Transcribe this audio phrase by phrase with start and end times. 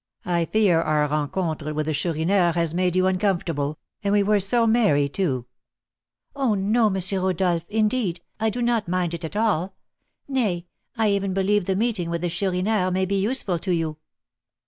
[0.25, 4.65] I fear our rencontre with the Chourineur has made you uncomfortable, and we were so
[4.65, 5.45] merry, too."
[6.35, 6.95] "Oh, no, M.
[7.23, 9.75] Rodolph, indeed, I do not mind it at all;
[10.27, 10.65] nay,
[10.97, 13.97] I even believe the meeting with the Chourineur may be useful to you."